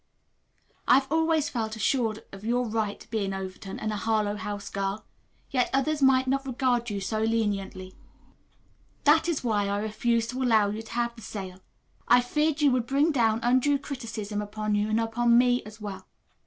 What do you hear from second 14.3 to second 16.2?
upon you, and upon me as well.